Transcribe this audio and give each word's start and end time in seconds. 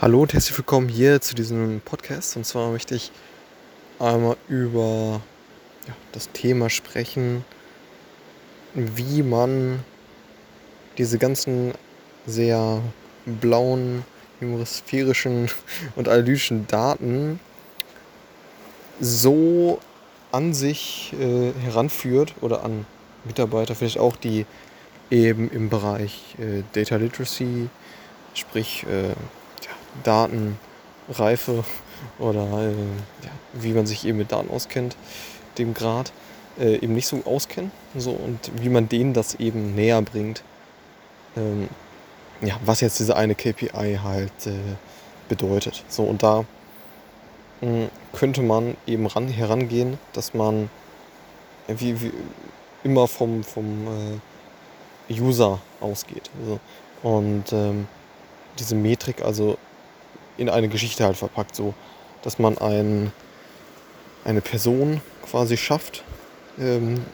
Hallo 0.00 0.22
und 0.22 0.34
herzlich 0.34 0.58
willkommen 0.58 0.88
hier 0.88 1.20
zu 1.20 1.36
diesem 1.36 1.80
Podcast. 1.80 2.36
Und 2.36 2.44
zwar 2.44 2.72
möchte 2.72 2.96
ich 2.96 3.12
einmal 4.00 4.36
über 4.48 5.20
ja, 5.86 5.94
das 6.10 6.28
Thema 6.32 6.68
sprechen, 6.68 7.44
wie 8.74 9.22
man 9.22 9.84
diese 10.98 11.16
ganzen 11.18 11.74
sehr 12.26 12.82
blauen, 13.24 14.04
hemisphärischen 14.40 15.48
und 15.94 16.08
analytischen 16.08 16.66
Daten 16.66 17.38
so 19.00 19.78
an 20.32 20.54
sich 20.54 21.14
äh, 21.20 21.52
heranführt 21.62 22.34
oder 22.40 22.64
an 22.64 22.84
Mitarbeiter 23.22 23.76
vielleicht 23.76 23.98
auch, 23.98 24.16
die 24.16 24.44
eben 25.12 25.48
im 25.50 25.68
Bereich 25.70 26.34
äh, 26.40 26.64
Data 26.72 26.96
Literacy, 26.96 27.68
sprich 28.34 28.84
äh, 28.90 29.14
Datenreife 30.02 31.64
oder 32.18 32.42
äh, 32.42 32.72
ja, 33.22 33.30
wie 33.52 33.72
man 33.72 33.86
sich 33.86 34.04
eben 34.04 34.18
mit 34.18 34.32
Daten 34.32 34.50
auskennt, 34.50 34.96
dem 35.58 35.74
Grad 35.74 36.12
äh, 36.58 36.76
eben 36.76 36.94
nicht 36.94 37.06
so 37.06 37.22
auskennen. 37.24 37.70
So, 37.96 38.10
und 38.10 38.50
wie 38.56 38.68
man 38.68 38.88
denen 38.88 39.14
das 39.14 39.34
eben 39.36 39.74
näher 39.74 40.02
bringt. 40.02 40.42
Ähm, 41.36 41.68
ja, 42.42 42.58
was 42.64 42.80
jetzt 42.80 42.98
diese 42.98 43.16
eine 43.16 43.34
KPI 43.34 44.00
halt 44.02 44.46
äh, 44.46 44.52
bedeutet. 45.28 45.84
So, 45.88 46.04
und 46.04 46.22
da 46.22 46.44
mh, 47.60 47.68
hm, 47.68 47.88
könnte 48.12 48.42
man 48.42 48.76
eben 48.86 49.06
ran, 49.06 49.28
herangehen, 49.28 49.98
dass 50.12 50.34
man 50.34 50.68
wie, 51.68 52.00
wie 52.00 52.12
immer 52.82 53.08
vom, 53.08 53.42
vom 53.42 54.20
äh, 55.08 55.12
User 55.20 55.60
ausgeht. 55.80 56.30
Also, 56.40 56.60
und 57.02 57.52
ähm, 57.52 57.86
diese 58.58 58.74
Metrik 58.74 59.22
also 59.22 59.58
in 60.36 60.48
eine 60.48 60.68
Geschichte 60.68 61.04
halt 61.04 61.16
verpackt, 61.16 61.54
so 61.54 61.74
dass 62.22 62.38
man 62.38 62.56
ein, 62.58 63.12
eine 64.24 64.40
Person 64.40 65.00
quasi 65.30 65.56
schafft, 65.56 66.02
ähm, 66.58 67.04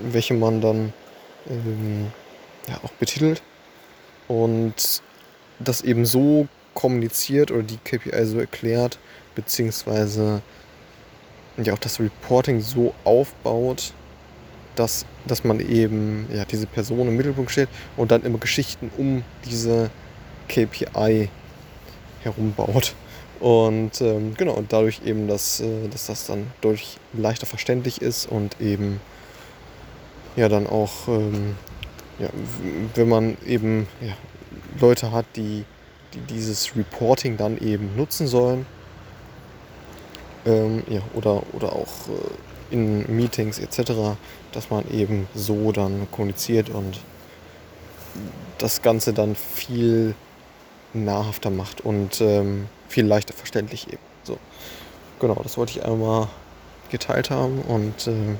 welche 0.00 0.34
man 0.34 0.60
dann 0.60 0.92
ähm, 1.48 2.10
ja, 2.66 2.78
auch 2.82 2.92
betitelt. 2.92 3.42
Und 4.26 5.02
das 5.58 5.82
eben 5.82 6.06
so 6.06 6.48
kommuniziert 6.72 7.50
oder 7.50 7.62
die 7.62 7.76
KPI 7.76 8.24
so 8.24 8.40
erklärt, 8.40 8.98
beziehungsweise 9.34 10.40
ja 11.62 11.74
auch 11.74 11.78
das 11.78 12.00
Reporting 12.00 12.60
so 12.60 12.94
aufbaut, 13.04 13.92
dass, 14.74 15.04
dass 15.26 15.44
man 15.44 15.60
eben 15.60 16.26
ja, 16.34 16.44
diese 16.44 16.66
Person 16.66 17.06
im 17.06 17.16
Mittelpunkt 17.16 17.50
steht 17.50 17.68
und 17.96 18.10
dann 18.10 18.22
immer 18.22 18.38
Geschichten 18.38 18.90
um 18.96 19.22
diese 19.44 19.90
KPI 20.48 21.28
herumbaut. 22.24 22.94
Und 23.40 24.00
ähm, 24.00 24.34
genau, 24.36 24.52
und 24.54 24.72
dadurch 24.72 25.02
eben, 25.04 25.28
dass, 25.28 25.60
äh, 25.60 25.88
dass 25.88 26.06
das 26.06 26.26
dann 26.26 26.46
deutlich 26.60 26.98
leichter 27.12 27.46
verständlich 27.46 28.00
ist 28.00 28.26
und 28.26 28.60
eben 28.60 29.00
ja 30.36 30.48
dann 30.48 30.66
auch, 30.66 31.08
ähm, 31.08 31.56
ja, 32.18 32.28
wenn 32.94 33.08
man 33.08 33.36
eben 33.46 33.86
ja, 34.00 34.14
Leute 34.80 35.12
hat, 35.12 35.26
die, 35.36 35.64
die 36.14 36.20
dieses 36.34 36.76
Reporting 36.76 37.36
dann 37.36 37.58
eben 37.58 37.96
nutzen 37.96 38.26
sollen, 38.26 38.66
ähm, 40.46 40.82
ja, 40.88 41.00
oder, 41.14 41.42
oder 41.52 41.72
auch 41.72 42.08
äh, 42.08 42.74
in 42.74 43.16
Meetings 43.16 43.58
etc., 43.58 44.16
dass 44.52 44.70
man 44.70 44.88
eben 44.90 45.28
so 45.34 45.72
dann 45.72 46.06
kommuniziert 46.10 46.70
und 46.70 47.00
das 48.58 48.82
Ganze 48.82 49.12
dann 49.12 49.34
viel 49.34 50.14
nahrhafter 50.94 51.50
macht 51.50 51.80
und 51.80 52.20
ähm, 52.20 52.68
viel 52.88 53.06
leichter 53.06 53.34
verständlich 53.34 53.88
eben. 53.88 54.02
So. 54.22 54.38
Genau, 55.20 55.40
das 55.42 55.56
wollte 55.56 55.72
ich 55.78 55.84
einmal 55.84 56.28
geteilt 56.90 57.30
haben 57.30 57.60
und 57.62 58.06
äh, 58.06 58.36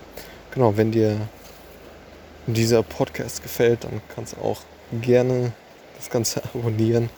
genau, 0.53 0.77
wenn 0.77 0.93
dir 0.93 1.29
dieser 2.47 2.83
Podcast 2.83 3.43
gefällt, 3.43 3.85
dann 3.85 4.01
kannst 4.15 4.35
du 4.35 4.41
auch 4.41 4.61
gerne 5.01 5.53
das 5.97 6.11
Ganze 6.11 6.43
abonnieren 6.55 7.11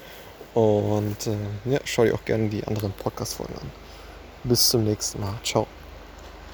und 0.54 1.26
äh, 1.26 1.70
ja, 1.70 1.80
schau 1.84 2.04
dir 2.04 2.14
auch 2.14 2.24
gerne 2.24 2.48
die 2.48 2.64
anderen 2.64 2.92
Podcast-Folgen 2.92 3.54
an. 3.54 3.70
Bis 4.44 4.68
zum 4.68 4.84
nächsten 4.84 5.20
Mal. 5.20 5.34
Ciao. 5.42 5.66